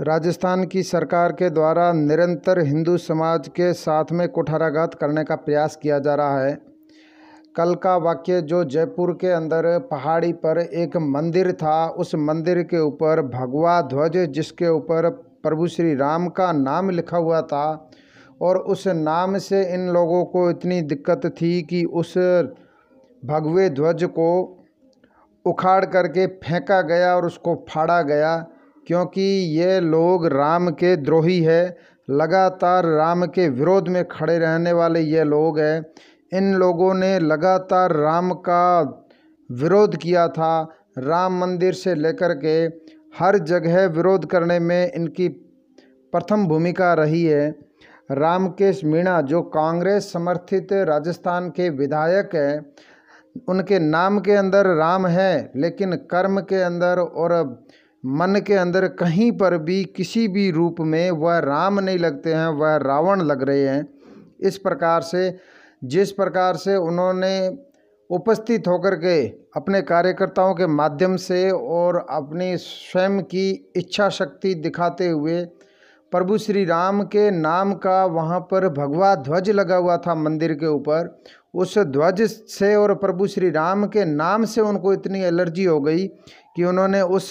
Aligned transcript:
राजस्थान 0.00 0.64
की 0.64 0.82
सरकार 0.82 1.32
के 1.32 1.48
द्वारा 1.50 1.92
निरंतर 1.92 2.58
हिंदू 2.58 2.96
समाज 2.96 3.48
के 3.48 3.72
साथ 3.72 4.12
में 4.12 4.28
कुठाराघात 4.28 4.94
करने 4.94 5.24
का 5.24 5.36
प्रयास 5.36 5.76
किया 5.76 5.98
जा 5.98 6.14
रहा 6.14 6.40
है। 6.40 6.54
कल 7.56 7.74
का 7.74 7.96
वाक्य 7.96 8.40
जो 8.42 8.62
जयपुर 8.64 9.12
के 9.20 9.30
अंदर 9.30 9.78
पहाड़ी 9.78 10.32
पर 10.32 10.58
एक 10.58 10.96
मंदिर 10.96 11.52
था, 11.52 11.86
उस 11.88 12.14
मंदिर 12.14 12.62
के 12.62 12.78
ऊपर 12.78 13.22
भगवा 13.22 13.80
ध्वज, 13.82 14.16
जिसके 14.16 14.68
ऊपर 14.68 15.10
प्रभु 15.42 15.66
श्री 15.66 15.94
राम 15.94 16.28
का 16.28 16.50
नाम 16.52 16.90
लिखा 16.90 17.16
हुआ 17.16 17.42
था 17.42 17.90
और 18.42 18.58
उस 18.58 18.86
नाम 18.86 19.38
से 19.38 19.62
इन 19.74 19.88
लोगों 19.88 20.24
को 20.24 20.48
इतनी 20.50 20.80
दिक्कत 20.82 21.26
थी 21.26 21.62
कि 21.62 21.84
उस 21.84 22.16
भगवे 23.22 23.68
ध्वज 23.70 24.04
को 24.04 24.30
उखाड़ 25.46 25.84
करके 25.84 26.26
फेंका 26.26 26.80
गया 26.82 27.14
और 27.16 27.26
उसको 27.26 27.54
फाड़ा 27.68 28.02
गया। 28.02 28.34
क्योंकि 28.86 29.22
ये 29.58 29.80
लोग 29.80 30.26
राम 30.26 30.70
के 30.70 30.96
द्रोही 30.96 31.40
है। 31.40 31.76
लगातार 32.10 32.86
राम 32.86 33.24
के 33.26 33.48
विरोध 33.48 33.88
में 33.88 34.04
खड़े 34.08 34.38
रहने 34.38 34.72
वाले 34.72 35.00
ये 35.00 35.24
लोग 35.24 35.58
हैं। 35.58 35.84
इन 36.32 36.54
लोगों 36.54 36.94
ने 36.94 37.18
लगातार 37.18 37.92
राम 37.92 38.32
का 38.32 38.80
विरोध 39.50 39.96
किया 39.96 40.28
था। 40.28 40.68
राम 40.98 41.40
मंदिर 41.40 41.72
से 41.72 41.94
लेकर 41.94 42.34
के 42.34 42.58
हर 43.18 43.38
जगह 43.38 43.86
विरोध 43.86 44.26
करने 44.26 44.58
में 44.58 44.92
इनकी 44.92 45.28
प्रथम 46.12 46.46
भूमिका 46.46 46.94
रही 46.94 47.24
है। 47.24 47.50
रामकेश 48.10 48.84
मीणा, 48.84 49.20
जो 49.20 49.42
कांग्रेस 49.42 50.12
समर्थित 50.12 50.72
राजस्थान 50.72 51.48
के 51.50 51.68
विधायक 51.68 52.34
हैं, 52.34 52.66
उनके 53.48 53.78
नाम 53.78 54.18
के 54.20 54.32
अंदर 54.32 54.66
राम 54.66 55.06
है, 55.06 55.50
लेकिन 55.56 55.92
कर्म 55.92 56.40
के 56.40 56.62
अंदर 56.62 56.98
और 56.98 57.64
मन 58.04 58.40
के 58.46 58.54
अंदर 58.54 58.86
कहीं 58.88 59.30
पर 59.32 59.56
भी 59.58 59.84
किसी 59.96 60.26
भी 60.28 60.50
रूप 60.50 60.76
में 60.80 61.10
वह 61.10 61.38
राम 61.38 61.80
नहीं 61.80 61.98
लगते 61.98 62.34
हैं, 62.34 62.46
वह 62.48 62.76
रावण 62.76 63.22
लग 63.22 63.42
रहे 63.42 63.68
हैं। 63.68 63.86
इस 64.40 64.58
प्रकार 64.58 65.02
से, 65.02 65.38
जिस 65.84 66.12
प्रकार 66.12 66.56
से 66.56 66.76
उन्होंने 66.76 67.58
उपस्थित 68.10 68.68
होकर 68.68 68.94
के 68.94 69.26
अपने 69.56 69.80
कार्यकर्ताओं 69.82 70.54
के 70.54 70.66
माध्यम 70.66 71.16
से 71.16 71.50
और 71.50 72.06
अपनी 72.10 72.56
स्वयं 72.56 73.20
की 73.22 73.50
इच्छा 73.76 74.08
शक्ति 74.08 74.54
दिखाते 74.54 75.08
हुए 75.08 75.44
प्रभु 76.12 76.38
श्री 76.38 76.64
राम 76.64 77.02
के 77.02 77.30
नाम 77.30 77.72
का 77.74 78.04
वहाँ 78.04 78.40
पर 78.40 78.68
भगवा 78.68 79.14
ध्वज 79.14 79.50
लगा 79.50 79.76
हुआ 79.76 79.96
था 79.96 80.14
मंदिर 80.14 80.52
के 80.52 80.66
ऊपर, 80.66 81.22
उस 81.54 81.78
ध्वज 81.78 82.22
से 82.48 82.74
और 82.74 82.94
प्रभु 82.94 83.26
श्री 83.26 83.50
राम 83.50 83.86
के 83.86 84.04
नाम 84.04 84.44
से 84.44 84.60
उनको 84.60 84.92
इतनी 84.92 85.20
एलर्जी 85.20 85.64
हो 85.64 85.80
गई 85.80 86.06
कि 86.56 86.64
उन्होंने 86.64 87.00
उस 87.00 87.30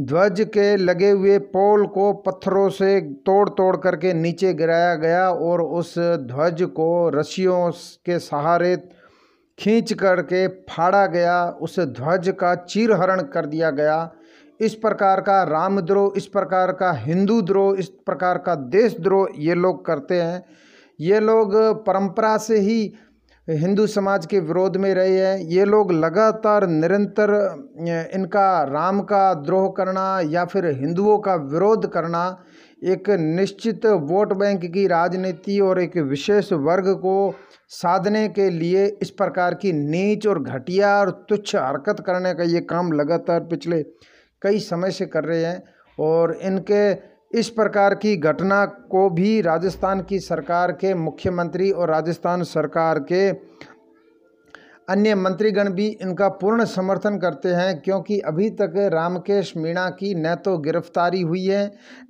ध्वज 0.00 0.40
के 0.54 0.76
लगे 0.76 1.10
हुए 1.10 1.38
पोल 1.38 1.86
को 1.86 2.12
पत्थरों 2.12 2.68
से 2.68 3.00
तोड़ 3.00 3.48
तोड़ 3.48 3.76
करके 3.76 4.12
नीचे 4.14 4.52
गिराया 4.54 4.94
गया 4.94 5.28
और 5.30 5.62
उस 5.62 5.94
ध्वज 5.98 6.62
को 6.62 7.08
रस्सियों 7.08 7.70
के 8.06 8.18
सहारे 8.18 8.76
खींच 9.58 9.92
करके 9.92 10.46
फाड़ा 10.48 11.06
गया। 11.06 11.44
उस 11.62 11.78
ध्वज 11.80 12.32
का 12.40 12.54
चीरहरण 12.54 13.22
कर 13.22 13.46
दिया 13.46 13.70
गया। 13.70 14.12
इस 14.60 14.74
प्रकार 14.74 15.20
का 15.20 15.42
रामद्रोह, 15.42 16.12
इस 16.16 16.26
प्रकार 16.26 16.72
का 16.72 16.92
हिंदू 16.92 17.40
द्रोह, 17.42 17.78
इस 17.78 17.88
प्रकार 18.06 18.38
का 18.38 18.54
देशद्रोह 18.54 19.28
ये 19.38 19.54
लोग 19.54 19.84
करते 19.86 20.20
हैं। 20.22 20.44
ये 21.00 21.20
लोग 21.20 21.54
परंपरा 21.86 22.36
से 22.36 22.58
ही 22.58 22.94
हिंदू 23.48 23.86
समाज 23.86 24.26
के 24.26 24.38
विरोध 24.40 24.76
में 24.76 24.92
रहे 24.94 25.18
हैं। 25.18 25.38
ये 25.38 25.64
लोग 25.64 25.92
लगातार 25.92 26.66
निरंतर 26.66 27.30
इनका 28.14 28.62
राम 28.62 29.00
का 29.00 29.32
द्रोह 29.34 29.68
करना 29.76 30.20
या 30.24 30.44
फिर 30.44 30.66
हिंदुओं 30.66 31.18
का 31.18 31.34
विरोध 31.34 31.86
करना 31.92 32.24
एक 32.84 33.10
निश्चित 33.10 33.86
वोट 33.86 34.32
बैंक 34.32 34.64
की 34.64 34.86
राजनीति 34.86 35.58
और 35.60 35.80
एक 35.80 35.96
विशेष 35.96 36.52
वर्ग 36.52 36.88
को 36.94 37.34
साधने 37.72 38.28
के 38.28 38.48
लिए 38.50 38.86
इस 39.02 39.10
प्रकार 39.10 39.54
की 39.54 39.72
नीच 39.72 40.26
और 40.26 40.42
घटिया 40.42 40.98
और 40.98 41.10
तुच्छ 41.28 41.54
हरकत 41.56 42.02
करने 42.06 42.34
का 42.34 42.44
ये 42.44 42.60
काम 42.60 42.92
लगातार 42.92 43.40
पिछले 43.40 43.82
कई 44.42 44.58
समय 44.60 44.90
से 44.90 45.06
कर 45.06 45.24
रहे 45.24 45.44
हैं 45.44 45.62
और 45.98 46.38
इनके 46.42 46.92
इस 47.34 47.48
प्रकार 47.50 47.94
की 47.94 48.16
घटना 48.16 48.64
को 48.90 49.08
भी 49.10 49.40
राजस्थान 49.40 50.00
की 50.02 50.18
सरकार 50.20 50.72
के 50.72 50.94
मुख्यमंत्री 50.94 51.70
और 51.70 51.90
राजस्थान 51.90 52.42
सरकार 52.42 52.98
के 53.02 53.28
अन्य 54.88 55.14
मंत्रीगण 55.14 55.70
भी 55.70 55.86
इनका 55.86 56.28
पूर्ण 56.30 56.64
समर्थन 56.64 57.18
करते 57.18 57.48
हैं, 57.48 57.80
क्योंकि 57.80 58.18
अभी 58.20 58.48
तक 58.50 58.72
रामकेश 58.92 59.52
मीणा 59.56 59.88
की 59.90 60.14
न 60.14 60.34
तो 60.34 60.56
गिरफ्तारी 60.58 61.20
हुई 61.22 61.44
है, 61.44 61.66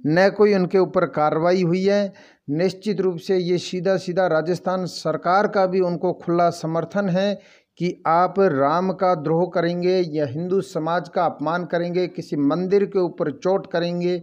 न 0.07 0.29
कोई 0.31 0.55
उनके 0.55 0.79
ऊपर 0.79 1.07
कार्रवाई 1.09 1.63
हुई 1.63 1.83
है। 1.85 2.13
निश्चित 2.51 3.01
रूप 3.01 3.19
से 3.19 3.37
ये 3.37 3.59
सीधा 3.59 3.97
सीधा 3.97 4.27
राजस्थान 4.27 4.87
सरकार 4.87 5.47
का 5.49 5.67
भी 5.67 5.81
उनको 5.81 6.13
खुला 6.15 6.49
समर्थन 6.53 7.09
है 7.09 7.35
कि 7.79 8.03
आप 8.07 8.35
राम 8.41 8.93
का 8.93 9.15
द्रोह 9.15 9.51
करेंगे 9.55 10.01
या 10.11 10.27
हिंदू 10.27 10.61
समाज 10.63 11.09
का 11.09 11.25
अपमान 11.25 11.65
करेंगे, 11.65 12.07
किसी 12.09 12.37
मंदिर 12.37 12.85
के 12.85 12.99
ऊपर 12.99 13.31
चोट 13.33 13.71
करेंगे। 13.73 14.19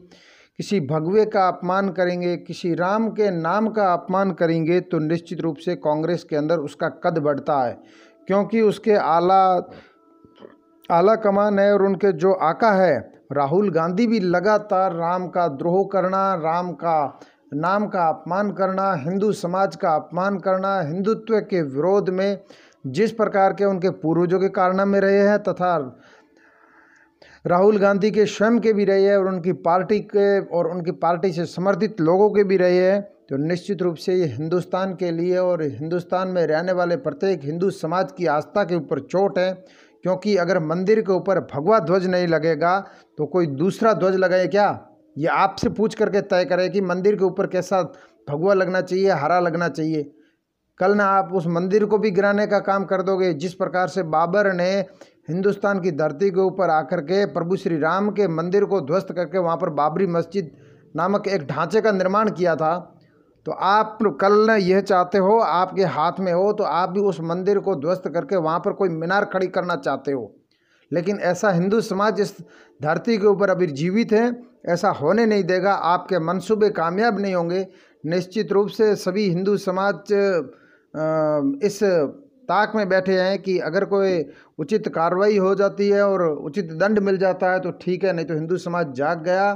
किसी 0.62 0.80
भगवे 0.80 1.26
का 1.26 1.48
अपमान 1.48 1.90
करेंगे, 1.90 2.36
किसी 2.38 2.74
राम 2.76 3.08
के 3.10 3.30
नाम 3.32 3.68
का 3.68 3.86
अपमान 3.94 4.32
करेंगे 4.32 4.80
तो 4.82 5.00
निश्चित 5.00 5.40
रूप 5.42 5.58
से 5.58 5.76
कांग्रेस 5.76 6.24
के 6.24 6.36
अंदर 6.36 6.58
उसका 6.60 6.90
कद 7.04 7.18
बढ़ता 7.18 7.58
है। 7.64 7.72
क्योंकि 8.28 8.62
उसके 8.62 8.96
आला 8.96 9.42
आला 10.90 11.16
कमान 11.16 11.60
है 11.60 11.74
और 11.74 11.84
उनके 11.84 12.12
जो 12.14 12.34
आका 12.44 12.72
है, 12.72 13.00
राहुल 13.32 13.72
गांधी 13.72 14.08
भी 14.08 14.20
लगातार 14.20 14.96
राम 14.96 15.28
का 15.28 15.48
द्रोह 15.48 15.84
करना, 15.94 16.34
राम 16.36 16.72
का 16.74 17.20
नाम 17.54 17.88
का 17.88 18.08
अपमान 18.10 18.52
करना, 18.52 18.94
हिंदू 18.96 19.32
समाज 19.34 19.76
का 19.76 19.96
अपमान 19.96 20.40
करना, 20.40 20.80
हिंदुत्व 20.82 21.40
के 21.40 21.62
विरोध 21.62 22.10
में 22.10 22.42
जिस 22.88 23.12
प्रकार 23.12 23.54
के 23.54 23.66
उनके 23.66 23.90
पूर्वजों 23.90 24.40
के 24.40 24.50
कारनामे 24.52 25.00
रहे 25.00 25.28
हैं 25.28 25.40
तथा 25.44 25.76
राहुल 27.46 27.78
गांधी 27.78 28.10
के 28.12 28.26
स्वयं 28.26 28.60
के 28.60 28.72
भी 28.74 28.86
रहे 28.86 29.04
हैं 29.04 29.16
और 29.18 29.28
उनकी 29.28 29.54
पार्टी 29.66 30.00
के 30.00 30.40
और 30.48 30.68
उनकी 30.68 30.92
पार्टी 31.02 31.32
से 31.34 31.46
समर्थित 31.46 32.02
लोगों 32.02 32.30
के 32.30 32.44
भी 32.44 32.58
रहे 32.58 32.78
हैं 32.78 33.02
तो 33.30 33.38
निश्चित 33.38 33.82
रूप 33.82 33.96
से 33.96 34.16
ये 34.16 34.26
हिंदुस्तान 34.26 34.94
के 34.96 35.12
लिए 35.12 35.38
और 35.38 35.64
हिंदुस्तान 35.64 36.28
में 36.28 36.46
रहने 36.48 36.72
वाले 36.72 36.96
प्रत्येक 36.98 37.44
हिंदू 37.44 37.70
समाज 37.72 38.12
की 38.12 38.26
आस्था 38.28 38.64
के 38.64 38.76
ऊपर 38.76 39.00
चोट 39.02 39.40
है, 39.40 39.52
क्योंकि 40.04 40.36
अगर 40.38 40.60
मंदिर 40.60 41.02
के 41.02 41.12
ऊपर 41.12 41.40
भगवा 41.54 41.80
ध्वज 41.80 42.06
नहीं 42.08 42.28
लगेगा 42.28 42.80
तो 43.18 43.26
कोई 43.26 43.48
दूसरा 43.48 43.94
ध्वज 43.94 44.16
लगाए 44.16 44.48
क्या? 44.48 44.88
ये 45.18 45.28
आपसे 45.28 45.70
पूछ 45.72 45.96
करके 45.96 46.22
तय 46.24 46.46
करे 46.46 46.70
कि 46.70 46.82
मंदिर 46.84 47.16
के 47.16 47.24
ऊपर 47.26 47.48
कैसा 47.48 47.82
भगवा 48.28 48.54
लगना 48.54 48.82
चाहिए, 48.82 49.10
हरा 49.12 49.40
लगना 49.40 49.68
चाहिए। 49.70 50.12
कल 50.80 50.96
ना 50.96 51.06
आप 51.08 51.34
उस 51.34 51.48
मंदिर 51.50 51.86
को 51.86 51.98
भी 51.98 52.12
गिराने 52.12 52.46
का 52.48 52.60
काम 52.62 52.86
कर 52.86 53.02
दोगे, 53.02 53.34
जिस 53.34 53.54
प्रकार 53.54 53.88
से 53.88 54.04
बाबर 54.06 54.54
ने 54.54 54.86
हिंदुस्तान 55.32 55.80
की 55.82 55.92
धरती 55.94 56.30
के 56.30 56.40
ऊपर 56.42 56.70
आकर 56.70 57.02
के 57.02 57.26
प्रभु 57.34 57.56
श्री 57.56 57.78
राम 57.80 58.10
के 58.12 58.28
मंदिर 58.30 58.66
को 58.66 58.82
ध्वस्त 58.82 59.12
करके 59.12 59.38
वहाँ 59.38 59.58
पर 59.58 59.70
बाबरी 59.72 60.08
मस्जिद 60.10 60.52
नामक 60.96 61.28
एक 61.28 61.48
ढांचे 61.48 61.82
का 61.82 61.92
निर्माण 61.92 62.30
किया 62.32 62.56
था। 62.56 62.74
तो 63.46 63.52
आप 63.52 63.98
कल 64.22 64.50
यह 64.52 64.82
चाहते 64.82 65.18
हो, 65.18 65.38
आपके 65.40 65.84
हाथ 65.86 66.20
में 66.20 66.32
हो 66.34 66.52
तो 66.54 66.64
आप 66.64 66.90
भी 66.90 67.00
उस 67.02 67.20
मंदिर 67.22 67.60
को 67.60 67.76
ध्वस्त 67.78 68.08
करके 68.08 68.36
वहाँ 68.38 68.60
पर 68.60 68.74
कोई 68.74 68.90
मीनार 68.92 69.26
खड़ी 69.26 69.48
करना 69.50 69.76
चाहते 69.78 70.12
हो। 70.12 70.32
लेकिन 70.92 71.20
ऐसा 71.22 71.52
हिंदू 71.52 71.80
समाज 71.82 72.20
इस 72.20 72.36
धरती 72.80 73.18
के 73.18 73.28
ऊपर 73.28 73.50
अभी 73.50 73.68
जीवित 73.70 74.12
है, 74.12 74.36
ऐसा 74.66 74.90
होने 74.92 75.26
नहीं 75.26 75.44
देगा, 75.44 75.74
आपके 75.74 76.20
मंसूबे 76.22 76.70
कामयाब 76.72 77.20
नहीं 77.20 77.36
होंगे। 77.36 77.68
निश्चित 78.04 78.52
रूप 78.52 78.68
से 78.70 78.96
सभी 78.98 79.30
हिंदू 79.30 79.56
समाज 79.60 80.14
इस 81.64 81.80
ताक 82.50 82.76
में 82.76 82.88
बैठे 82.90 83.20
हैं 83.20 83.42
कि 83.42 83.58
अगर 83.60 83.86
कोई 83.86 84.26
उचित 84.60 84.88
कार्रवाई 84.88 85.38
हो 85.38 85.54
जाती 85.56 85.90
है 85.90 86.08
और 86.08 86.22
उचित 86.24 86.72
दंड 86.74 87.00
मिल 87.00 87.18
जाता 87.18 87.52
है 87.52 87.60
तो 87.60 87.72
ठीक 87.72 88.04
है, 88.04 88.14
नहीं 88.14 88.26
तो 88.26 88.34
हिंदू 88.34 88.58
समाज 88.58 88.94
जाग 88.94 89.24
गया 89.24 89.54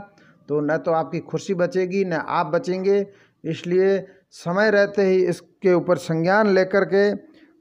तो 0.49 0.59
न 0.61 0.77
तो 0.77 0.91
आपकी 0.91 1.19
खुशी 1.19 1.53
बचेगी, 1.53 2.03
न 2.05 2.13
आप 2.13 2.45
बचेंगे। 2.45 3.05
इसलिए 3.43 4.05
समय 4.31 4.69
रहते 4.71 5.01
ही 5.01 5.23
इसके 5.25 5.73
ऊपर 5.73 5.97
संज्ञान 5.97 6.47
लेकर 6.47 6.85
के 6.85 7.15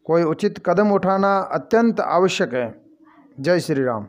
कोई 0.06 0.22
उचित 0.22 0.62
कदम 0.66 0.90
उठाना 0.92 1.36
अत्यंत 1.52 2.00
आवश्यक 2.00 2.54
है। 2.54 2.74
जय 3.40 3.60
श्री 3.60 3.84
राम। 3.84 4.02